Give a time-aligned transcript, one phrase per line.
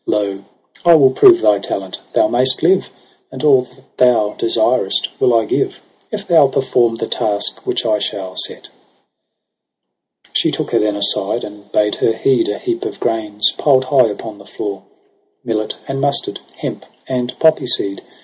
[0.07, 0.43] Lx)!
[0.83, 2.89] I will prove thy talent: thou mayst live.
[3.31, 5.79] And all that thou desirest will I give.
[6.11, 8.69] If thou perform the task which I shall set.'
[10.33, 14.07] She took her then aside, and bade her heed' A heap of grains piled high
[14.07, 14.85] upon the floor.
[15.43, 18.01] Millet and mustard, hemp and poppy seed.